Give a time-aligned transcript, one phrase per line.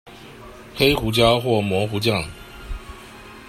[0.73, 2.25] 黑胡椒或蘑菇醬